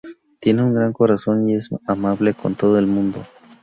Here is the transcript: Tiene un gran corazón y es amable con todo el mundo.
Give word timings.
Tiene 0.39 0.63
un 0.63 0.73
gran 0.73 0.93
corazón 0.93 1.47
y 1.47 1.53
es 1.57 1.69
amable 1.85 2.33
con 2.33 2.55
todo 2.55 2.79
el 2.79 2.87
mundo. 2.87 3.23